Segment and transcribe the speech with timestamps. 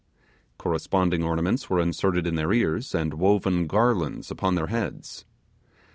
[0.57, 5.25] Corresponding ornaments were inserted in their ears, and woven garlands upon their heads.